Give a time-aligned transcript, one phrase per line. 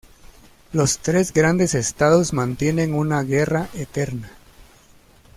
[0.73, 4.31] Los tres grandes Estados mantienen una guerra "eterna".